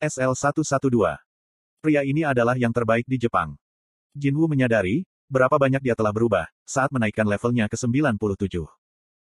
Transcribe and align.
SL112. 0.00 1.20
Pria 1.84 2.00
ini 2.00 2.24
adalah 2.24 2.56
yang 2.56 2.72
terbaik 2.72 3.04
di 3.04 3.20
Jepang. 3.20 3.52
Jinwoo 4.16 4.48
menyadari, 4.48 5.04
berapa 5.28 5.60
banyak 5.60 5.84
dia 5.84 5.92
telah 5.92 6.08
berubah, 6.08 6.48
saat 6.64 6.88
menaikkan 6.88 7.28
levelnya 7.28 7.68
ke 7.68 7.76
97. 7.76 8.16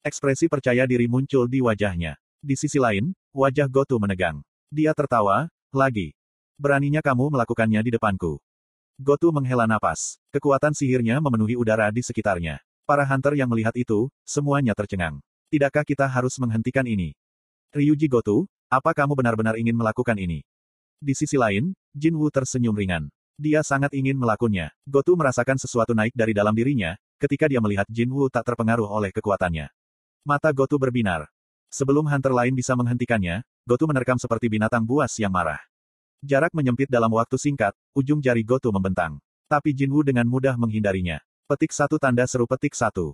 Ekspresi 0.01 0.49
percaya 0.49 0.89
diri 0.89 1.05
muncul 1.05 1.46
di 1.46 1.62
wajahnya. 1.62 2.17
Di 2.41 2.57
sisi 2.57 2.81
lain, 2.81 3.13
wajah 3.38 3.70
Goto 3.70 4.01
menegang. 4.01 4.41
Dia 4.73 4.97
tertawa, 4.97 5.46
lagi. 5.70 6.17
Beraninya 6.57 7.05
kamu 7.05 7.37
melakukannya 7.37 7.85
di 7.85 7.94
depanku. 7.94 8.42
Goto 8.97 9.29
menghela 9.29 9.69
napas. 9.69 10.17
Kekuatan 10.33 10.74
sihirnya 10.74 11.21
memenuhi 11.21 11.53
udara 11.53 11.94
di 11.94 12.01
sekitarnya. 12.01 12.65
Para 12.90 13.05
hunter 13.05 13.37
yang 13.37 13.47
melihat 13.47 13.78
itu, 13.78 14.10
semuanya 14.26 14.74
tercengang. 14.74 15.21
Tidakkah 15.53 15.85
kita 15.85 16.09
harus 16.09 16.34
menghentikan 16.41 16.90
ini? 16.90 17.13
Ryuji 17.77 18.09
Goto, 18.09 18.49
apa 18.73 18.90
kamu 18.98 19.13
benar-benar 19.13 19.53
ingin 19.62 19.77
melakukan 19.77 20.17
ini? 20.17 20.41
Di 21.04 21.12
sisi 21.12 21.35
lain, 21.35 21.76
Jin 21.91 22.16
Wu 22.16 22.31
tersenyum 22.31 22.72
ringan. 22.72 23.12
Dia 23.36 23.59
sangat 23.59 23.91
ingin 23.91 24.16
melakukannya. 24.16 24.72
Gotu 24.88 25.20
merasakan 25.20 25.60
sesuatu 25.60 25.91
naik 25.91 26.16
dari 26.16 26.32
dalam 26.32 26.55
dirinya, 26.55 26.96
ketika 27.20 27.52
dia 27.52 27.60
melihat 27.60 27.84
Jin 27.91 28.08
Wu 28.08 28.32
tak 28.32 28.48
terpengaruh 28.48 28.88
oleh 28.88 29.12
kekuatannya. 29.12 29.68
Mata 30.24 30.48
Gotu 30.55 30.80
berbinar. 30.80 31.27
Sebelum 31.68 32.08
hunter 32.08 32.32
lain 32.32 32.55
bisa 32.55 32.72
menghentikannya, 32.80 33.44
Gotu 33.68 33.84
menerkam 33.84 34.16
seperti 34.16 34.48
binatang 34.48 34.88
buas 34.88 35.12
yang 35.20 35.36
marah. 35.36 35.60
Jarak 36.24 36.55
menyempit 36.55 36.88
dalam 36.88 37.12
waktu 37.12 37.35
singkat, 37.35 37.76
ujung 37.91 38.24
jari 38.24 38.48
Gotu 38.48 38.72
membentang. 38.72 39.20
Tapi 39.52 39.76
Jin 39.76 39.91
Wu 39.91 40.08
dengan 40.08 40.24
mudah 40.24 40.55
menghindarinya. 40.55 41.20
Petik 41.52 41.76
satu 41.76 41.99
tanda 41.99 42.24
seru 42.32 42.48
petik 42.48 42.80
satu. 42.80 43.12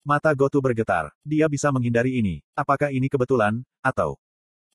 Mata 0.00 0.32
Gotu 0.32 0.64
bergetar. 0.64 1.12
Dia 1.28 1.44
bisa 1.44 1.68
menghindari 1.68 2.24
ini. 2.24 2.40
Apakah 2.56 2.88
ini 2.88 3.12
kebetulan, 3.12 3.60
atau 3.84 4.16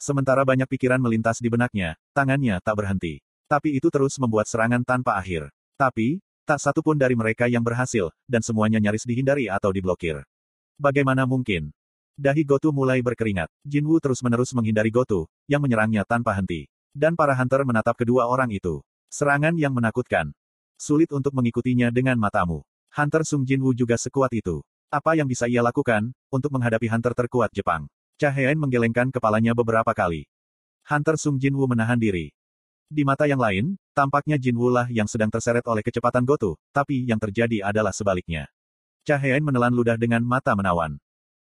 Sementara 0.03 0.43
banyak 0.43 0.67
pikiran 0.67 0.99
melintas 0.99 1.39
di 1.39 1.47
benaknya, 1.47 1.95
tangannya 2.11 2.59
tak 2.59 2.75
berhenti. 2.75 3.23
Tapi 3.47 3.79
itu 3.79 3.87
terus 3.87 4.19
membuat 4.19 4.51
serangan 4.51 4.83
tanpa 4.83 5.15
akhir. 5.15 5.47
Tapi, 5.79 6.19
tak 6.43 6.59
satu 6.59 6.83
pun 6.83 6.99
dari 6.99 7.15
mereka 7.15 7.47
yang 7.47 7.63
berhasil, 7.63 8.11
dan 8.27 8.43
semuanya 8.43 8.83
nyaris 8.83 9.07
dihindari 9.07 9.47
atau 9.47 9.71
diblokir. 9.71 10.19
Bagaimana 10.75 11.23
mungkin? 11.23 11.71
Dahi 12.19 12.43
Gotu 12.43 12.75
mulai 12.75 12.99
berkeringat. 12.99 13.47
Jinwu 13.63 14.03
terus-menerus 14.03 14.51
menghindari 14.51 14.91
Gotu, 14.91 15.23
yang 15.47 15.63
menyerangnya 15.63 16.03
tanpa 16.03 16.35
henti. 16.35 16.67
Dan 16.91 17.15
para 17.15 17.31
hunter 17.39 17.63
menatap 17.63 17.95
kedua 17.95 18.27
orang 18.27 18.51
itu. 18.51 18.83
Serangan 19.07 19.55
yang 19.55 19.71
menakutkan. 19.71 20.35
Sulit 20.75 21.15
untuk 21.15 21.31
mengikutinya 21.31 21.87
dengan 21.95 22.19
matamu. 22.19 22.67
Hunter 22.91 23.23
Sung 23.23 23.47
Jinwu 23.47 23.71
juga 23.71 23.95
sekuat 23.95 24.35
itu. 24.35 24.67
Apa 24.91 25.15
yang 25.15 25.31
bisa 25.31 25.47
ia 25.47 25.63
lakukan, 25.63 26.11
untuk 26.27 26.51
menghadapi 26.51 26.91
hunter 26.91 27.15
terkuat 27.15 27.55
Jepang? 27.55 27.87
Cahayan 28.23 28.55
menggelengkan 28.55 29.11
kepalanya 29.11 29.51
beberapa 29.51 29.91
kali. 29.91 30.31
Hunter 30.87 31.19
Sung 31.19 31.35
Jinwoo 31.35 31.67
menahan 31.67 31.99
diri. 31.99 32.31
Di 32.87 33.03
mata 33.03 33.27
yang 33.27 33.43
lain, 33.43 33.75
tampaknya 33.91 34.39
Jinwoo 34.39 34.71
lah 34.71 34.87
yang 34.87 35.11
sedang 35.11 35.27
terseret 35.27 35.67
oleh 35.67 35.83
kecepatan 35.83 36.23
Goto, 36.23 36.55
tapi 36.71 37.03
yang 37.03 37.19
terjadi 37.19 37.67
adalah 37.67 37.91
sebaliknya. 37.91 38.47
Cahayan 39.03 39.43
menelan 39.43 39.75
ludah 39.75 39.99
dengan 39.99 40.23
mata 40.23 40.55
menawan. 40.55 40.95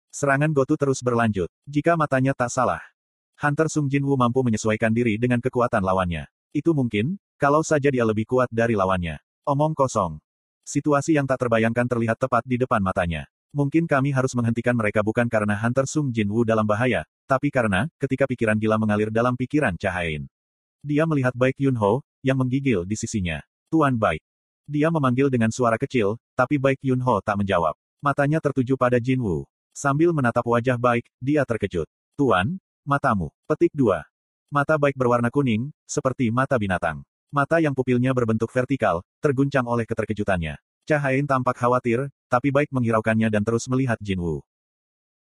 Serangan 0.07 0.55
Goto 0.55 0.79
terus 0.79 1.03
berlanjut. 1.03 1.51
Jika 1.67 1.99
matanya 1.99 2.31
tak 2.31 2.47
salah, 2.47 2.79
Hunter 3.43 3.67
Sung 3.67 3.91
Jinwoo 3.91 4.15
mampu 4.15 4.39
menyesuaikan 4.39 4.95
diri 4.95 5.19
dengan 5.19 5.43
kekuatan 5.43 5.83
lawannya. 5.83 6.31
Itu 6.55 6.71
mungkin, 6.71 7.19
kalau 7.35 7.59
saja 7.59 7.91
dia 7.91 8.07
lebih 8.07 8.23
kuat 8.23 8.47
dari 8.55 8.79
lawannya. 8.79 9.19
Omong 9.43 9.75
kosong. 9.75 10.23
Situasi 10.63 11.19
yang 11.19 11.27
tak 11.27 11.43
terbayangkan 11.43 11.91
terlihat 11.91 12.15
tepat 12.15 12.47
di 12.47 12.55
depan 12.55 12.79
matanya. 12.79 13.27
Mungkin 13.49 13.89
kami 13.89 14.13
harus 14.13 14.37
menghentikan 14.37 14.77
mereka 14.77 15.01
bukan 15.01 15.25
karena 15.25 15.57
Hunter 15.57 15.89
Sung 15.89 16.13
Jin 16.13 16.29
Woo 16.29 16.45
dalam 16.45 16.69
bahaya, 16.69 17.01
tapi 17.25 17.49
karena, 17.49 17.89
ketika 17.97 18.29
pikiran 18.29 18.53
gila 18.53 18.77
mengalir 18.77 19.09
dalam 19.09 19.33
pikiran 19.33 19.73
Cahain. 19.73 20.29
Dia 20.85 21.09
melihat 21.09 21.33
Baik 21.33 21.57
Yun 21.57 21.73
Ho, 21.81 22.05
yang 22.21 22.37
menggigil 22.37 22.85
di 22.85 22.93
sisinya. 22.93 23.41
Tuan 23.73 23.97
Baik. 23.97 24.21
Dia 24.69 24.93
memanggil 24.93 25.33
dengan 25.33 25.49
suara 25.49 25.81
kecil, 25.81 26.21
tapi 26.37 26.61
Baik 26.61 26.77
Yun 26.85 27.01
Ho 27.01 27.25
tak 27.25 27.41
menjawab. 27.41 27.73
Matanya 28.05 28.37
tertuju 28.37 28.77
pada 28.77 29.01
Jin 29.01 29.17
Woo. 29.17 29.49
Sambil 29.73 30.13
menatap 30.13 30.45
wajah 30.45 30.77
Baik, 30.77 31.09
dia 31.17 31.41
terkejut. 31.41 31.89
Tuan, 32.13 32.61
matamu. 32.85 33.33
Petik 33.49 33.73
2. 33.73 33.97
Mata 34.53 34.77
Baik 34.77 34.93
berwarna 34.93 35.33
kuning, 35.33 35.73
seperti 35.89 36.29
mata 36.29 36.53
binatang. 36.61 37.01
Mata 37.33 37.57
yang 37.57 37.73
pupilnya 37.73 38.13
berbentuk 38.13 38.53
vertikal, 38.53 39.01
terguncang 39.21 39.65
oleh 39.65 39.89
keterkejutannya. 39.89 40.57
Cahain 40.85 41.25
tampak 41.25 41.57
khawatir, 41.57 42.09
tapi 42.29 42.53
Baik 42.53 42.69
menghiraukannya 42.69 43.27
dan 43.33 43.41
terus 43.41 43.65
melihat 43.65 43.97
Jinwoo. 43.97 44.45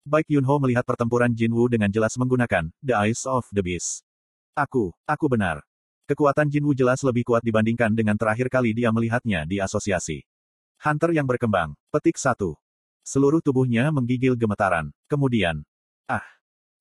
Baik 0.03 0.27
Yunho 0.35 0.59
melihat 0.59 0.83
pertempuran 0.83 1.31
Jinwoo 1.31 1.71
dengan 1.71 1.91
jelas 1.91 2.19
menggunakan 2.19 2.71
The 2.83 2.95
Eyes 2.95 3.23
of 3.25 3.47
the 3.55 3.63
Beast. 3.63 4.03
Aku, 4.59 4.91
aku 5.07 5.27
benar. 5.31 5.63
Kekuatan 6.07 6.51
Jinwoo 6.51 6.75
jelas 6.75 7.03
lebih 7.03 7.27
kuat 7.27 7.43
dibandingkan 7.43 7.95
dengan 7.95 8.15
terakhir 8.15 8.47
kali 8.51 8.75
dia 8.75 8.91
melihatnya 8.91 9.47
di 9.47 9.59
asosiasi. 9.59 10.23
Hunter 10.83 11.11
yang 11.11 11.27
berkembang. 11.27 11.75
Petik 11.91 12.19
1. 12.19 12.39
Seluruh 13.03 13.43
tubuhnya 13.43 13.91
menggigil 13.95 14.35
gemetaran. 14.39 14.91
Kemudian, 15.11 15.63
ah, 16.07 16.23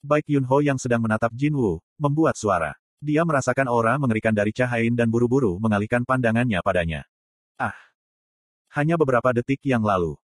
Baik 0.05 0.29
Yunho 0.29 0.61
yang 0.61 0.77
sedang 0.77 1.01
menatap 1.01 1.33
Jinwoo, 1.33 1.81
membuat 1.97 2.37
suara. 2.37 2.77
Dia 3.01 3.25
merasakan 3.25 3.65
aura 3.69 3.97
mengerikan 3.97 4.33
dari 4.33 4.53
Cahain 4.53 4.93
dan 4.93 5.09
buru-buru 5.09 5.57
mengalihkan 5.57 6.05
pandangannya 6.05 6.61
padanya. 6.61 7.05
Ah, 7.57 7.73
hanya 8.75 8.99
beberapa 8.99 9.31
detik 9.31 9.63
yang 9.63 9.79
lalu. 9.79 10.19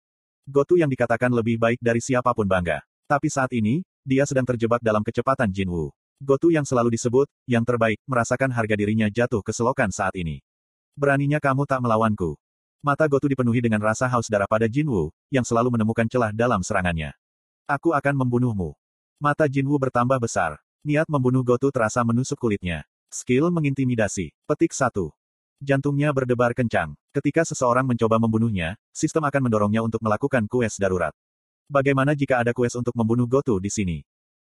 Gotu 0.47 0.79
yang 0.79 0.87
dikatakan 0.87 1.35
lebih 1.35 1.59
baik 1.59 1.83
dari 1.83 1.99
siapa 1.99 2.31
pun 2.31 2.47
bangga. 2.47 2.79
Tapi 3.11 3.27
saat 3.27 3.51
ini, 3.51 3.83
dia 4.07 4.23
sedang 4.23 4.47
terjebak 4.47 4.79
dalam 4.79 5.03
kecepatan 5.03 5.51
Jinwu. 5.51 5.91
Gotu 6.23 6.55
yang 6.55 6.63
selalu 6.63 6.95
disebut, 6.95 7.27
yang 7.51 7.67
terbaik, 7.67 7.99
merasakan 8.07 8.55
harga 8.55 8.79
dirinya 8.79 9.11
jatuh 9.11 9.43
ke 9.43 9.51
selokan 9.51 9.91
saat 9.91 10.15
ini. 10.15 10.47
Beraninya 10.95 11.43
kamu 11.43 11.67
tak 11.67 11.83
melawanku. 11.83 12.39
Mata 12.87 13.11
Gotu 13.11 13.27
dipenuhi 13.27 13.59
dengan 13.59 13.83
rasa 13.83 14.07
haus 14.07 14.31
darah 14.31 14.47
pada 14.47 14.71
Jinwu, 14.71 15.11
yang 15.35 15.43
selalu 15.43 15.75
menemukan 15.75 16.07
celah 16.07 16.31
dalam 16.31 16.63
serangannya. 16.63 17.19
Aku 17.67 17.91
akan 17.99 18.15
membunuhmu. 18.15 18.79
Mata 19.19 19.51
Jinwu 19.51 19.75
bertambah 19.75 20.23
besar. 20.23 20.63
Niat 20.87 21.11
membunuh 21.11 21.43
Gotu 21.43 21.75
terasa 21.75 22.07
menusuk 22.07 22.39
kulitnya. 22.39 22.87
Skill 23.11 23.51
mengintimidasi. 23.51 24.31
Petik 24.47 24.71
1. 24.71 25.11
Jantungnya 25.57 26.13
berdebar 26.13 26.53
kencang. 26.53 26.93
Ketika 27.17 27.41
seseorang 27.49 27.89
mencoba 27.89 28.21
membunuhnya, 28.21 28.77
sistem 28.93 29.25
akan 29.25 29.49
mendorongnya 29.49 29.81
untuk 29.81 30.05
melakukan 30.05 30.45
kues 30.45 30.77
darurat. 30.77 31.17
Bagaimana 31.65 32.13
jika 32.13 32.45
ada 32.45 32.53
kues 32.53 32.77
untuk 32.77 32.93
membunuh 32.93 33.25
Gotu 33.25 33.57
di 33.57 33.73
sini? 33.73 34.05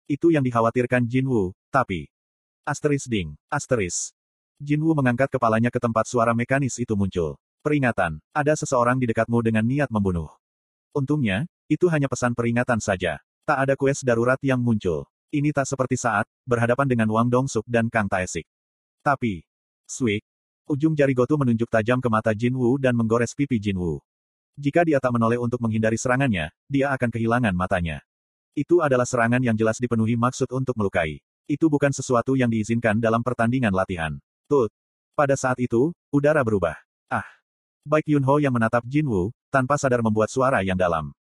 Itu 0.09 0.33
yang 0.33 0.41
dikhawatirkan 0.41 1.05
Jinwu, 1.05 1.53
tapi... 1.69 2.09
Asteris 2.65 3.05
ding, 3.05 3.37
asteris. 3.53 4.17
Jinwu 4.57 4.97
mengangkat 4.97 5.29
kepalanya 5.29 5.69
ke 5.69 5.77
tempat 5.77 6.09
suara 6.09 6.33
mekanis 6.33 6.81
itu 6.81 6.97
muncul. 6.97 7.37
Peringatan, 7.61 8.25
ada 8.33 8.57
seseorang 8.57 8.97
di 8.97 9.05
dekatmu 9.05 9.45
dengan 9.45 9.69
niat 9.69 9.93
membunuh. 9.93 10.33
Untungnya, 10.97 11.45
itu 11.69 11.85
hanya 11.93 12.09
pesan 12.09 12.33
peringatan 12.33 12.81
saja. 12.81 13.21
Tak 13.45 13.69
ada 13.69 13.77
kues 13.77 14.01
darurat 14.01 14.41
yang 14.41 14.65
muncul. 14.65 15.05
Ini 15.29 15.53
tak 15.53 15.69
seperti 15.69 16.01
saat, 16.01 16.25
berhadapan 16.49 16.89
dengan 16.89 17.13
Wang 17.13 17.29
Dongsuk 17.29 17.69
dan 17.69 17.93
Kang 17.93 18.09
Taesik. 18.09 18.49
Tapi, 19.05 19.45
Swik, 19.85 20.25
Ujung 20.65 20.97
jari 20.97 21.13
Gotu 21.13 21.37
menunjuk 21.37 21.69
tajam 21.69 22.01
ke 22.01 22.09
mata 22.09 22.33
Jin 22.33 22.57
Wu 22.57 22.81
dan 22.81 22.97
menggores 22.97 23.37
pipi 23.37 23.61
Jin 23.61 23.77
Wu. 23.77 24.01
Jika 24.57 24.81
dia 24.81 24.97
tak 24.97 25.13
menoleh 25.13 25.37
untuk 25.37 25.61
menghindari 25.61 26.01
serangannya, 26.01 26.49
dia 26.73 26.89
akan 26.89 27.13
kehilangan 27.13 27.53
matanya. 27.53 28.01
Itu 28.57 28.81
adalah 28.81 29.05
serangan 29.05 29.45
yang 29.45 29.59
jelas 29.61 29.77
dipenuhi 29.77 30.17
maksud 30.17 30.49
untuk 30.57 30.73
melukai. 30.81 31.21
Itu 31.45 31.69
bukan 31.69 31.93
sesuatu 31.93 32.33
yang 32.33 32.49
diizinkan 32.49 32.97
dalam 32.97 33.21
pertandingan 33.21 33.77
latihan. 33.77 34.17
Tut. 34.49 34.73
Pada 35.13 35.37
saat 35.37 35.61
itu, 35.61 35.93
udara 36.09 36.41
berubah. 36.41 36.81
Ah. 37.13 37.29
Baik 37.85 38.17
Yun 38.17 38.25
Ho 38.25 38.41
yang 38.41 38.57
menatap 38.57 38.89
Jin 38.89 39.05
Wu, 39.05 39.37
tanpa 39.53 39.77
sadar 39.77 40.01
membuat 40.01 40.33
suara 40.33 40.65
yang 40.65 40.81
dalam. 40.81 41.13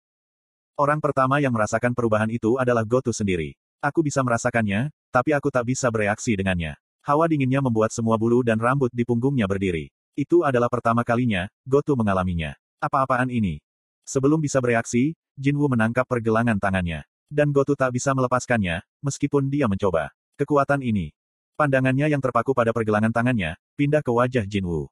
Orang 0.80 1.04
pertama 1.04 1.44
yang 1.44 1.52
merasakan 1.52 1.92
perubahan 1.92 2.32
itu 2.32 2.56
adalah 2.56 2.88
Gotu 2.88 3.12
sendiri. 3.12 3.60
Aku 3.84 4.00
bisa 4.00 4.24
merasakannya, 4.24 4.88
tapi 5.12 5.36
aku 5.36 5.52
tak 5.52 5.68
bisa 5.68 5.92
bereaksi 5.92 6.40
dengannya. 6.40 6.80
Hawa 7.04 7.28
dinginnya 7.28 7.60
membuat 7.60 7.92
semua 7.92 8.16
bulu 8.16 8.48
dan 8.48 8.56
rambut 8.56 8.88
di 8.96 9.04
punggungnya 9.04 9.44
berdiri. 9.44 9.92
Itu 10.16 10.48
adalah 10.48 10.72
pertama 10.72 11.04
kalinya, 11.04 11.52
Gotu 11.68 12.00
mengalaminya. 12.00 12.56
Apa-apaan 12.80 13.28
ini? 13.28 13.60
Sebelum 14.08 14.40
bisa 14.40 14.64
bereaksi, 14.64 15.12
Jinwu 15.36 15.68
menangkap 15.68 16.08
pergelangan 16.08 16.56
tangannya. 16.64 17.04
Dan 17.28 17.52
Gotu 17.52 17.76
tak 17.76 17.92
bisa 17.92 18.16
melepaskannya, 18.16 18.88
meskipun 19.04 19.52
dia 19.52 19.68
mencoba. 19.68 20.16
Kekuatan 20.40 20.80
ini. 20.80 21.12
Pandangannya 21.60 22.08
yang 22.08 22.24
terpaku 22.24 22.56
pada 22.56 22.72
pergelangan 22.72 23.12
tangannya, 23.12 23.60
pindah 23.76 24.00
ke 24.00 24.08
wajah 24.08 24.48
Jinwu. 24.48 24.88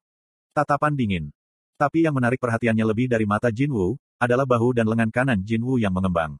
Tatapan 0.52 0.92
dingin. 0.92 1.32
Tapi 1.80 2.04
yang 2.04 2.12
menarik 2.12 2.44
perhatiannya 2.44 2.84
lebih 2.84 3.08
dari 3.08 3.24
mata 3.24 3.48
Jinwu, 3.48 3.96
adalah 4.20 4.44
bahu 4.44 4.76
dan 4.76 4.84
lengan 4.84 5.08
kanan 5.08 5.40
Jinwu 5.40 5.80
yang 5.80 5.96
mengembang. 5.96 6.36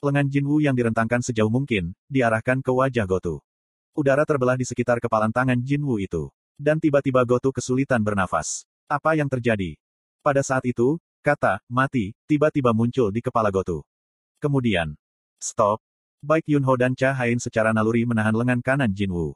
Lengan 0.00 0.32
Jinwu 0.32 0.64
yang 0.64 0.72
direntangkan 0.72 1.20
sejauh 1.20 1.52
mungkin, 1.52 1.92
diarahkan 2.08 2.64
ke 2.64 2.72
wajah 2.72 3.04
Gotu. 3.04 3.44
Udara 3.90 4.22
terbelah 4.22 4.54
di 4.54 4.62
sekitar 4.62 5.02
kepalan 5.02 5.34
tangan 5.34 5.58
Jin 5.58 5.82
Wu 5.82 5.98
itu. 5.98 6.30
Dan 6.54 6.78
tiba-tiba 6.78 7.26
Gotu 7.26 7.50
kesulitan 7.50 7.98
bernafas. 8.04 8.62
Apa 8.86 9.18
yang 9.18 9.26
terjadi? 9.26 9.74
Pada 10.22 10.44
saat 10.46 10.62
itu, 10.68 11.00
kata, 11.24 11.58
mati, 11.66 12.14
tiba-tiba 12.30 12.70
muncul 12.70 13.10
di 13.10 13.18
kepala 13.24 13.50
Gotu. 13.50 13.82
Kemudian, 14.38 14.94
stop. 15.42 15.82
Baik 16.20 16.44
Yunho 16.52 16.76
dan 16.76 16.92
Cha 16.92 17.16
Hain 17.16 17.40
secara 17.40 17.72
naluri 17.72 18.04
menahan 18.04 18.36
lengan 18.36 18.60
kanan 18.60 18.92
Jin 18.92 19.10
Wu. 19.10 19.32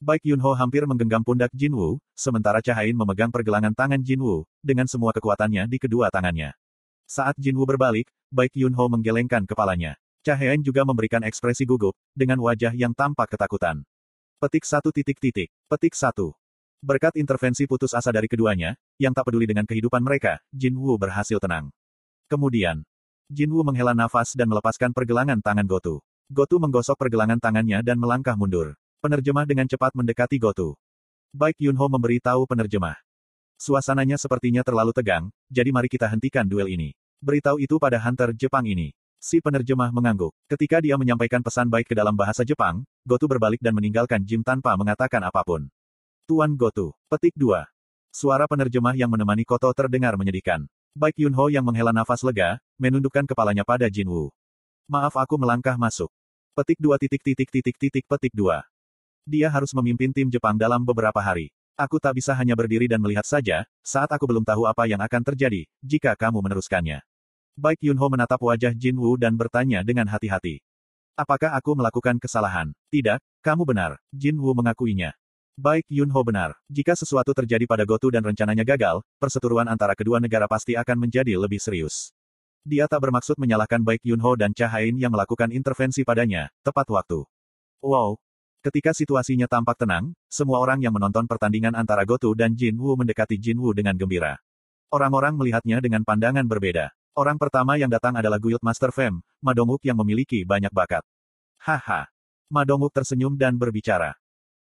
Baik 0.00 0.24
Yunho 0.24 0.56
hampir 0.56 0.88
menggenggam 0.88 1.20
pundak 1.20 1.52
Jinwoo, 1.52 2.00
sementara 2.16 2.64
Cahain 2.64 2.96
memegang 2.96 3.28
pergelangan 3.28 3.76
tangan 3.76 4.00
Jinwoo, 4.00 4.48
dengan 4.64 4.88
semua 4.88 5.12
kekuatannya 5.12 5.68
di 5.68 5.76
kedua 5.76 6.08
tangannya. 6.08 6.56
Saat 7.04 7.36
Jinwoo 7.36 7.68
berbalik, 7.68 8.08
Baik 8.32 8.56
Yunho 8.56 8.88
menggelengkan 8.88 9.44
kepalanya. 9.44 10.00
Cahain 10.20 10.60
juga 10.60 10.84
memberikan 10.84 11.24
ekspresi 11.24 11.64
gugup, 11.64 11.96
dengan 12.12 12.36
wajah 12.44 12.76
yang 12.76 12.92
tampak 12.92 13.32
ketakutan. 13.32 13.80
Petik 14.36 14.68
satu 14.68 14.92
titik 14.92 15.16
titik. 15.16 15.48
Petik 15.64 15.96
satu. 15.96 16.36
Berkat 16.84 17.16
intervensi 17.16 17.64
putus 17.64 17.96
asa 17.96 18.12
dari 18.12 18.28
keduanya, 18.28 18.76
yang 19.00 19.16
tak 19.16 19.28
peduli 19.28 19.48
dengan 19.48 19.64
kehidupan 19.64 20.04
mereka, 20.04 20.36
Jinwoo 20.52 21.00
berhasil 21.00 21.40
tenang. 21.40 21.72
Kemudian, 22.28 22.84
Jinwoo 23.32 23.64
menghela 23.64 23.96
nafas 23.96 24.36
dan 24.36 24.52
melepaskan 24.52 24.92
pergelangan 24.92 25.40
tangan 25.40 25.64
Gotu. 25.64 26.04
Gotu 26.28 26.60
menggosok 26.60 27.00
pergelangan 27.00 27.40
tangannya 27.40 27.80
dan 27.80 27.96
melangkah 27.96 28.36
mundur. 28.36 28.76
Penerjemah 29.00 29.48
dengan 29.48 29.64
cepat 29.64 29.96
mendekati 29.96 30.36
Gotu. 30.36 30.76
Baik 31.32 31.56
Yunho 31.64 31.88
memberi 31.88 32.20
tahu 32.20 32.44
penerjemah. 32.44 33.00
Suasananya 33.56 34.20
sepertinya 34.20 34.60
terlalu 34.60 34.92
tegang, 34.92 35.32
jadi 35.48 35.72
mari 35.72 35.88
kita 35.88 36.04
hentikan 36.12 36.44
duel 36.44 36.68
ini. 36.68 36.92
Beritahu 37.24 37.56
itu 37.56 37.80
pada 37.80 37.96
Hunter 37.96 38.36
Jepang 38.36 38.68
ini. 38.68 38.92
Si 39.20 39.36
penerjemah 39.36 39.92
mengangguk. 39.92 40.32
Ketika 40.48 40.80
dia 40.80 40.96
menyampaikan 40.96 41.44
pesan 41.44 41.68
baik 41.68 41.92
ke 41.92 41.94
dalam 41.94 42.16
bahasa 42.16 42.40
Jepang, 42.40 42.88
Gotu 43.04 43.28
berbalik 43.28 43.60
dan 43.60 43.76
meninggalkan 43.76 44.24
Jim 44.24 44.40
tanpa 44.40 44.72
mengatakan 44.80 45.20
apa 45.20 45.44
pun. 45.44 45.68
Tuan 46.24 46.56
Gotu. 46.56 46.96
Petik 47.04 47.36
2. 47.36 47.68
Suara 48.08 48.48
penerjemah 48.48 48.96
yang 48.96 49.12
menemani 49.12 49.44
Koto 49.44 49.68
terdengar 49.76 50.16
menyedihkan. 50.16 50.64
Baik 50.96 51.20
Yunho 51.20 51.52
yang 51.52 51.68
menghela 51.68 51.92
nafas 51.92 52.24
lega, 52.24 52.64
menundukkan 52.80 53.28
kepalanya 53.28 53.60
pada 53.60 53.92
Jinwoo. 53.92 54.32
Maaf 54.88 55.12
aku 55.20 55.36
melangkah 55.36 55.76
masuk. 55.76 56.08
Petik 56.56 56.80
2 56.80 56.96
titik 56.96 57.20
titik 57.20 57.48
titik 57.52 57.76
titik 57.76 58.04
petik 58.08 58.32
2. 58.32 58.56
Dia 59.28 59.52
harus 59.52 59.76
memimpin 59.76 60.16
tim 60.16 60.32
Jepang 60.32 60.56
dalam 60.56 60.80
beberapa 60.80 61.20
hari. 61.20 61.52
Aku 61.76 62.00
tak 62.00 62.16
bisa 62.16 62.32
hanya 62.32 62.56
berdiri 62.56 62.88
dan 62.88 63.04
melihat 63.04 63.28
saja, 63.28 63.68
saat 63.84 64.08
aku 64.08 64.24
belum 64.24 64.48
tahu 64.48 64.64
apa 64.64 64.88
yang 64.88 65.04
akan 65.04 65.20
terjadi, 65.28 65.68
jika 65.84 66.16
kamu 66.16 66.40
meneruskannya. 66.40 67.04
Baik 67.60 67.84
Yunho 67.84 68.08
menatap 68.08 68.40
wajah 68.40 68.72
Jin 68.72 68.96
Woo 68.96 69.20
dan 69.20 69.36
bertanya 69.36 69.84
dengan 69.84 70.08
hati-hati. 70.08 70.64
Apakah 71.12 71.52
aku 71.52 71.76
melakukan 71.76 72.16
kesalahan? 72.16 72.72
Tidak, 72.88 73.20
kamu 73.44 73.68
benar, 73.68 74.00
Jin 74.16 74.40
Woo 74.40 74.56
mengakuinya. 74.56 75.12
Baik 75.60 75.84
Yunho 75.92 76.24
benar. 76.24 76.56
Jika 76.72 76.96
sesuatu 76.96 77.36
terjadi 77.36 77.68
pada 77.68 77.84
Gotu 77.84 78.08
dan 78.08 78.24
rencananya 78.24 78.64
gagal, 78.64 79.04
perseteruan 79.20 79.68
antara 79.68 79.92
kedua 79.92 80.16
negara 80.24 80.48
pasti 80.48 80.72
akan 80.72 81.04
menjadi 81.04 81.36
lebih 81.36 81.60
serius. 81.60 82.16
Dia 82.64 82.88
tak 82.88 83.04
bermaksud 83.04 83.36
menyalahkan 83.36 83.84
Baik 83.84 84.08
Yunho 84.08 84.40
dan 84.40 84.56
Cahain 84.56 84.96
yang 84.96 85.12
melakukan 85.12 85.52
intervensi 85.52 86.00
padanya, 86.00 86.48
tepat 86.64 86.88
waktu. 86.88 87.28
Wow, 87.84 88.16
Ketika 88.64 88.96
situasinya 88.96 89.44
tampak 89.44 89.84
tenang, 89.84 90.16
semua 90.32 90.64
orang 90.64 90.80
yang 90.80 90.96
menonton 90.96 91.28
pertandingan 91.28 91.76
antara 91.76 92.08
Gotu 92.08 92.32
dan 92.32 92.56
Jin 92.56 92.80
Woo 92.80 92.96
mendekati 92.96 93.36
Jin 93.36 93.60
Woo 93.60 93.76
dengan 93.76 94.00
gembira. 94.00 94.40
Orang-orang 94.88 95.36
melihatnya 95.36 95.84
dengan 95.84 96.08
pandangan 96.08 96.48
berbeda. 96.48 96.92
Orang 97.10 97.42
pertama 97.42 97.74
yang 97.74 97.90
datang 97.90 98.14
adalah 98.14 98.38
Guild 98.38 98.62
Master 98.62 98.94
Fem, 98.94 99.18
Madonguk 99.42 99.82
yang 99.82 99.98
memiliki 99.98 100.46
banyak 100.46 100.70
bakat. 100.70 101.02
Haha. 101.58 102.06
Madonguk 102.46 102.94
tersenyum 102.94 103.34
dan 103.34 103.58
berbicara. 103.58 104.14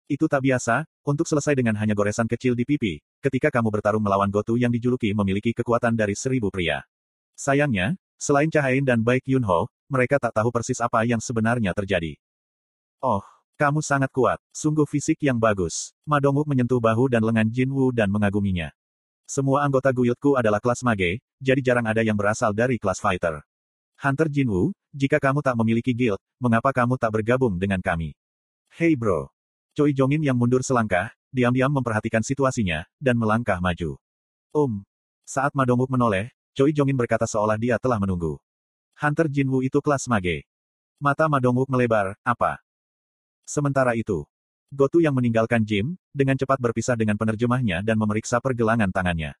Itu 0.09 0.25
tak 0.25 0.41
biasa, 0.41 0.89
untuk 1.05 1.29
selesai 1.29 1.53
dengan 1.53 1.77
hanya 1.77 1.93
goresan 1.93 2.25
kecil 2.25 2.57
di 2.57 2.65
pipi, 2.65 2.97
ketika 3.21 3.53
kamu 3.53 3.69
bertarung 3.69 4.01
melawan 4.01 4.33
Gotu 4.33 4.57
yang 4.57 4.73
dijuluki 4.73 5.13
memiliki 5.13 5.53
kekuatan 5.53 5.93
dari 5.93 6.17
seribu 6.17 6.49
pria. 6.49 6.81
Sayangnya, 7.37 7.93
selain 8.17 8.49
Cahain 8.49 8.81
dan 8.81 9.05
Baik 9.05 9.29
Yunho, 9.29 9.69
mereka 9.85 10.17
tak 10.17 10.33
tahu 10.33 10.49
persis 10.49 10.81
apa 10.81 11.05
yang 11.05 11.21
sebenarnya 11.21 11.77
terjadi. 11.77 12.17
Oh, 12.97 13.21
kamu 13.61 13.85
sangat 13.85 14.09
kuat, 14.09 14.41
sungguh 14.49 14.89
fisik 14.89 15.21
yang 15.21 15.37
bagus. 15.37 15.93
Madonguk 16.09 16.49
menyentuh 16.49 16.81
bahu 16.81 17.13
dan 17.13 17.21
lengan 17.21 17.45
Jin 17.45 17.69
Woo 17.69 17.93
dan 17.93 18.09
mengaguminya. 18.09 18.73
Semua 19.29 19.61
anggota 19.61 19.93
guildku 19.93 20.41
adalah 20.41 20.57
kelas 20.57 20.81
mage, 20.81 21.21
jadi 21.37 21.61
jarang 21.61 21.85
ada 21.85 22.01
yang 22.01 22.17
berasal 22.17 22.49
dari 22.49 22.81
kelas 22.81 22.97
fighter. 22.97 23.45
Hunter 24.01 24.25
Jin 24.25 24.49
Woo, 24.49 24.73
jika 24.89 25.21
kamu 25.21 25.45
tak 25.45 25.53
memiliki 25.53 25.93
guild, 25.93 26.17
mengapa 26.41 26.73
kamu 26.73 26.97
tak 26.97 27.13
bergabung 27.13 27.61
dengan 27.61 27.77
kami? 27.77 28.17
Hey 28.73 28.97
bro. 28.97 29.29
Choi 29.77 29.93
Jongin 29.93 30.25
yang 30.25 30.33
mundur 30.33 30.65
selangkah, 30.65 31.13
diam-diam 31.29 31.69
memperhatikan 31.69 32.25
situasinya, 32.25 32.89
dan 32.97 33.21
melangkah 33.21 33.61
maju. 33.61 34.01
Om. 34.49 34.81
Saat 35.29 35.53
Madonguk 35.53 35.93
menoleh, 35.93 36.33
Choi 36.57 36.73
Jongin 36.73 36.97
berkata 36.97 37.29
seolah 37.29 37.61
dia 37.61 37.77
telah 37.77 38.01
menunggu. 38.01 38.41
Hunter 38.97 39.29
Jin 39.29 39.53
Woo 39.53 39.61
itu 39.61 39.77
kelas 39.77 40.09
mage. 40.09 40.41
Mata 40.97 41.29
Madonguk 41.29 41.69
melebar, 41.69 42.17
apa? 42.25 42.57
Sementara 43.45 43.93
itu, 43.93 44.25
Gotu 44.69 45.01
yang 45.01 45.17
meninggalkan 45.17 45.65
Jim, 45.65 45.97
dengan 46.13 46.37
cepat 46.37 46.61
berpisah 46.61 46.93
dengan 46.93 47.17
penerjemahnya 47.17 47.81
dan 47.81 47.97
memeriksa 47.97 48.37
pergelangan 48.37 48.93
tangannya. 48.93 49.33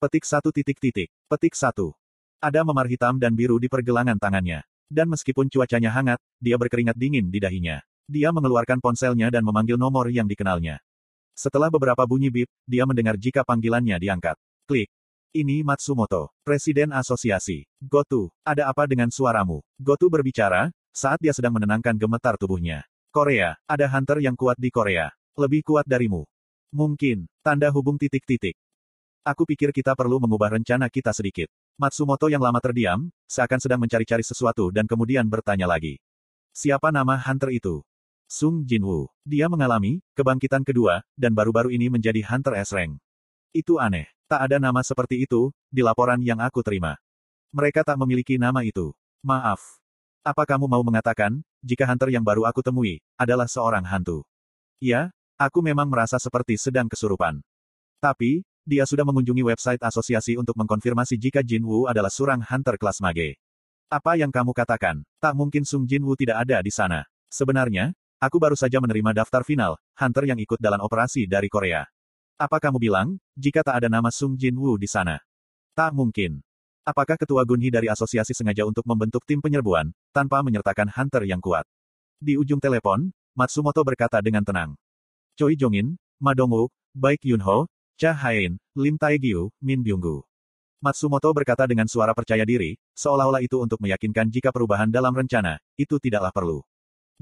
Petik 0.00 0.24
satu 0.24 0.48
titik 0.48 0.80
titik. 0.80 1.12
Petik 1.28 1.52
satu. 1.52 1.92
Ada 2.40 2.64
memar 2.64 2.88
hitam 2.88 3.20
dan 3.20 3.36
biru 3.36 3.60
di 3.60 3.68
pergelangan 3.68 4.16
tangannya. 4.16 4.64
Dan 4.88 5.12
meskipun 5.12 5.52
cuacanya 5.52 5.92
hangat, 5.92 6.16
dia 6.40 6.56
berkeringat 6.56 6.96
dingin 6.96 7.28
di 7.28 7.36
dahinya. 7.36 7.84
Dia 8.08 8.32
mengeluarkan 8.32 8.80
ponselnya 8.80 9.28
dan 9.28 9.44
memanggil 9.44 9.76
nomor 9.76 10.08
yang 10.08 10.24
dikenalnya. 10.24 10.80
Setelah 11.36 11.68
beberapa 11.68 12.02
bunyi 12.08 12.32
bip, 12.32 12.48
dia 12.64 12.88
mendengar 12.88 13.20
jika 13.20 13.44
panggilannya 13.44 14.00
diangkat. 14.00 14.40
Klik. 14.64 14.88
Ini 15.30 15.62
Matsumoto, 15.62 16.34
Presiden 16.42 16.90
Asosiasi. 16.90 17.62
Gotu, 17.78 18.34
ada 18.42 18.66
apa 18.66 18.88
dengan 18.90 19.14
suaramu? 19.14 19.62
Gotu 19.78 20.10
berbicara, 20.10 20.74
saat 20.90 21.22
dia 21.22 21.30
sedang 21.30 21.54
menenangkan 21.54 21.94
gemetar 21.94 22.34
tubuhnya. 22.34 22.89
Korea, 23.10 23.58
ada 23.66 23.90
hunter 23.90 24.22
yang 24.22 24.38
kuat 24.38 24.54
di 24.54 24.70
Korea. 24.70 25.10
Lebih 25.34 25.66
kuat 25.66 25.82
darimu. 25.82 26.30
Mungkin, 26.70 27.26
tanda 27.42 27.66
hubung 27.74 27.98
titik-titik. 27.98 28.54
Aku 29.26 29.42
pikir 29.42 29.74
kita 29.74 29.98
perlu 29.98 30.22
mengubah 30.22 30.54
rencana 30.54 30.86
kita 30.86 31.10
sedikit. 31.10 31.50
Matsumoto 31.74 32.30
yang 32.30 32.38
lama 32.38 32.62
terdiam, 32.62 33.10
seakan 33.26 33.58
sedang 33.58 33.82
mencari-cari 33.82 34.22
sesuatu 34.22 34.70
dan 34.70 34.86
kemudian 34.86 35.26
bertanya 35.26 35.66
lagi. 35.66 35.98
Siapa 36.54 36.94
nama 36.94 37.18
hunter 37.18 37.50
itu? 37.50 37.82
Sung 38.30 38.62
Jinwoo. 38.62 39.10
Dia 39.26 39.50
mengalami 39.50 39.98
kebangkitan 40.14 40.62
kedua, 40.62 41.02
dan 41.18 41.34
baru-baru 41.34 41.74
ini 41.74 41.90
menjadi 41.90 42.22
hunter 42.22 42.62
S-Rank. 42.62 42.94
Itu 43.50 43.82
aneh. 43.82 44.06
Tak 44.30 44.46
ada 44.46 44.62
nama 44.62 44.86
seperti 44.86 45.26
itu, 45.26 45.50
di 45.66 45.82
laporan 45.82 46.22
yang 46.22 46.38
aku 46.38 46.62
terima. 46.62 46.94
Mereka 47.50 47.82
tak 47.82 47.98
memiliki 47.98 48.38
nama 48.38 48.62
itu. 48.62 48.94
Maaf. 49.26 49.79
Apa 50.20 50.44
kamu 50.44 50.68
mau 50.68 50.84
mengatakan, 50.84 51.40
jika 51.64 51.88
hunter 51.88 52.12
yang 52.12 52.20
baru 52.20 52.44
aku 52.44 52.60
temui, 52.60 53.00
adalah 53.16 53.48
seorang 53.48 53.80
hantu? 53.88 54.20
Ya, 54.76 55.08
aku 55.40 55.64
memang 55.64 55.88
merasa 55.88 56.20
seperti 56.20 56.60
sedang 56.60 56.92
kesurupan. 56.92 57.40
Tapi, 58.04 58.44
dia 58.68 58.84
sudah 58.84 59.08
mengunjungi 59.08 59.40
website 59.40 59.80
asosiasi 59.80 60.36
untuk 60.36 60.60
mengkonfirmasi 60.60 61.16
jika 61.16 61.40
Jin 61.40 61.64
Wu 61.64 61.88
adalah 61.88 62.12
seorang 62.12 62.44
hunter 62.44 62.76
kelas 62.76 63.00
mage. 63.00 63.40
Apa 63.88 64.20
yang 64.20 64.28
kamu 64.28 64.52
katakan? 64.52 65.00
Tak 65.24 65.32
mungkin 65.32 65.64
Sung 65.64 65.88
Jin 65.88 66.04
Wu 66.04 66.12
tidak 66.20 66.44
ada 66.44 66.60
di 66.60 66.68
sana. 66.68 67.08
Sebenarnya, 67.32 67.96
aku 68.20 68.36
baru 68.36 68.60
saja 68.60 68.76
menerima 68.76 69.24
daftar 69.24 69.40
final, 69.40 69.80
hunter 69.96 70.28
yang 70.28 70.36
ikut 70.36 70.60
dalam 70.60 70.84
operasi 70.84 71.24
dari 71.24 71.48
Korea. 71.48 71.88
Apa 72.36 72.60
kamu 72.60 72.76
bilang, 72.76 73.16
jika 73.40 73.64
tak 73.64 73.80
ada 73.80 73.88
nama 73.88 74.12
Sung 74.12 74.36
Jin 74.36 74.60
Wu 74.60 74.76
di 74.76 74.84
sana? 74.84 75.16
Tak 75.72 75.96
mungkin. 75.96 76.44
Apakah 76.90 77.14
ketua 77.14 77.46
Gunhi 77.46 77.70
dari 77.70 77.86
asosiasi 77.86 78.34
sengaja 78.34 78.66
untuk 78.66 78.82
membentuk 78.82 79.22
tim 79.22 79.38
penyerbuan, 79.38 79.94
tanpa 80.10 80.42
menyertakan 80.42 80.90
hunter 80.90 81.22
yang 81.22 81.38
kuat? 81.38 81.62
Di 82.18 82.34
ujung 82.34 82.58
telepon, 82.58 83.14
Matsumoto 83.30 83.86
berkata 83.86 84.18
dengan 84.18 84.42
tenang. 84.42 84.74
Choi 85.38 85.54
Jongin, 85.54 85.94
Madongwook, 86.18 86.74
Baik 86.90 87.22
Yunho, 87.22 87.70
Cha 87.94 88.10
Hain, 88.10 88.58
Lim 88.74 88.98
Taegyu, 88.98 89.54
Min 89.62 89.86
Byunggu. 89.86 90.26
Matsumoto 90.82 91.30
berkata 91.30 91.62
dengan 91.70 91.86
suara 91.86 92.10
percaya 92.10 92.42
diri, 92.42 92.74
seolah-olah 92.98 93.38
itu 93.38 93.62
untuk 93.62 93.78
meyakinkan 93.78 94.26
jika 94.26 94.50
perubahan 94.50 94.90
dalam 94.90 95.14
rencana, 95.14 95.62
itu 95.78 95.94
tidaklah 96.02 96.34
perlu. 96.34 96.58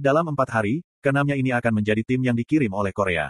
Dalam 0.01 0.33
empat 0.33 0.49
hari, 0.49 0.81
keenamnya 1.05 1.37
ini 1.37 1.53
akan 1.53 1.85
menjadi 1.85 2.09
tim 2.09 2.25
yang 2.25 2.33
dikirim 2.41 2.73
oleh 2.73 2.97
Korea. 2.97 3.29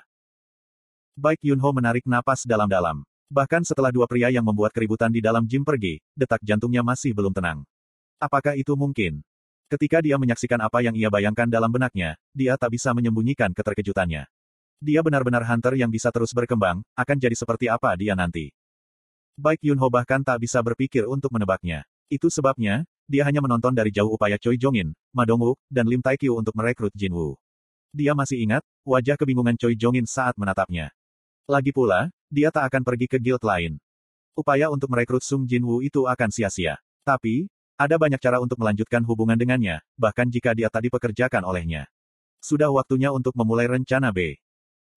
Baik 1.18 1.42
Yunho 1.42 1.75
menarik 1.75 2.07
napas 2.07 2.47
dalam-dalam. 2.47 3.02
Bahkan 3.28 3.68
setelah 3.68 3.92
dua 3.92 4.08
pria 4.08 4.32
yang 4.32 4.44
membuat 4.44 4.73
keributan 4.73 5.12
di 5.12 5.20
dalam 5.20 5.44
gym 5.44 5.61
pergi, 5.61 6.00
detak 6.16 6.40
jantungnya 6.40 6.80
masih 6.80 7.12
belum 7.12 7.37
tenang. 7.37 7.61
Apakah 8.16 8.56
itu 8.56 8.73
mungkin? 8.73 9.20
Ketika 9.68 10.00
dia 10.00 10.16
menyaksikan 10.16 10.56
apa 10.64 10.80
yang 10.80 10.97
ia 10.97 11.12
bayangkan 11.12 11.44
dalam 11.44 11.68
benaknya, 11.68 12.16
dia 12.32 12.56
tak 12.56 12.73
bisa 12.73 12.97
menyembunyikan 12.97 13.52
keterkejutannya. 13.52 14.25
Dia 14.80 15.04
benar-benar 15.04 15.44
hunter 15.44 15.76
yang 15.76 15.92
bisa 15.92 16.08
terus 16.08 16.32
berkembang, 16.32 16.80
akan 16.97 17.16
jadi 17.20 17.37
seperti 17.37 17.68
apa 17.68 17.92
dia 18.00 18.16
nanti. 18.16 18.49
Baik 19.37 19.61
Yunho 19.61 19.92
bahkan 19.92 20.25
tak 20.25 20.40
bisa 20.40 20.64
berpikir 20.64 21.04
untuk 21.04 21.28
menebaknya. 21.37 21.85
Itu 22.08 22.32
sebabnya, 22.32 22.88
dia 23.04 23.28
hanya 23.28 23.44
menonton 23.44 23.76
dari 23.76 23.92
jauh 23.92 24.08
upaya 24.08 24.40
Choi 24.40 24.56
Jongin, 24.56 24.97
Ma 25.12 25.28
Dongwook, 25.28 25.61
dan 25.68 25.85
Lim 25.85 26.00
Taekyu 26.00 26.32
untuk 26.32 26.56
merekrut 26.56 26.97
Jin 26.97 27.12
Woo. 27.12 27.37
Dia 27.92 28.16
masih 28.16 28.40
ingat, 28.40 28.64
wajah 28.88 29.20
kebingungan 29.20 29.61
Choi 29.61 29.76
Jongin 29.76 30.08
saat 30.08 30.32
menatapnya. 30.40 30.97
Lagi 31.44 31.76
pula, 31.76 32.08
dia 32.28 32.52
tak 32.52 32.68
akan 32.73 32.85
pergi 32.85 33.08
ke 33.08 33.18
guild 33.20 33.40
lain. 33.44 33.80
Upaya 34.38 34.70
untuk 34.70 34.92
merekrut 34.92 35.25
Sung 35.25 35.49
Jin 35.49 35.64
Woo 35.66 35.82
itu 35.82 36.06
akan 36.06 36.30
sia-sia. 36.30 36.78
Tapi, 37.02 37.49
ada 37.75 37.99
banyak 37.99 38.20
cara 38.23 38.38
untuk 38.38 38.61
melanjutkan 38.61 39.02
hubungan 39.02 39.35
dengannya, 39.35 39.82
bahkan 39.99 40.28
jika 40.28 40.54
dia 40.54 40.70
tak 40.70 40.87
dipekerjakan 40.87 41.42
olehnya. 41.42 41.90
Sudah 42.38 42.70
waktunya 42.70 43.11
untuk 43.11 43.35
memulai 43.35 43.66
rencana 43.66 44.14
B. 44.14 44.38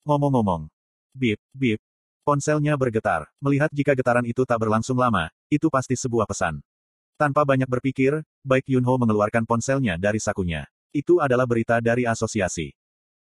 Ngomong-ngomong. 0.05 0.69
Bip, 1.17 1.41
bip. 1.53 1.81
Ponselnya 2.21 2.77
bergetar. 2.77 3.25
Melihat 3.41 3.73
jika 3.73 3.97
getaran 3.97 4.25
itu 4.29 4.45
tak 4.45 4.61
berlangsung 4.61 4.97
lama, 4.97 5.33
itu 5.49 5.69
pasti 5.73 5.97
sebuah 5.97 6.29
pesan. 6.29 6.61
Tanpa 7.17 7.41
banyak 7.45 7.65
berpikir, 7.65 8.21
Baik 8.41 8.65
Yunho 8.69 8.93
mengeluarkan 8.97 9.45
ponselnya 9.45 9.97
dari 9.97 10.21
sakunya. 10.21 10.65
Itu 10.93 11.21
adalah 11.21 11.45
berita 11.45 11.81
dari 11.81 12.05
asosiasi. 12.05 12.73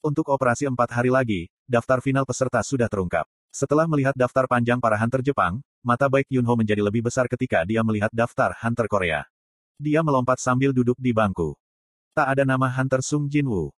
Untuk 0.02 0.30
operasi 0.30 0.66
empat 0.66 0.94
hari 0.94 1.10
lagi, 1.10 1.46
daftar 1.66 2.02
final 2.02 2.26
peserta 2.26 2.58
sudah 2.62 2.90
terungkap. 2.90 3.26
Setelah 3.54 3.86
melihat 3.86 4.18
daftar 4.18 4.50
panjang 4.50 4.82
para 4.82 4.98
hunter 4.98 5.22
Jepang, 5.22 5.62
mata 5.78 6.10
Baik 6.10 6.26
Yunho 6.26 6.58
menjadi 6.58 6.82
lebih 6.82 7.06
besar 7.06 7.30
ketika 7.30 7.62
dia 7.62 7.86
melihat 7.86 8.10
daftar 8.10 8.50
hunter 8.50 8.90
Korea. 8.90 9.22
Dia 9.78 10.02
melompat 10.02 10.42
sambil 10.42 10.74
duduk 10.74 10.98
di 10.98 11.14
bangku. 11.14 11.54
Tak 12.18 12.34
ada 12.34 12.42
nama 12.42 12.66
hunter 12.66 12.98
Sung 12.98 13.30
Jinwoo. 13.30 13.70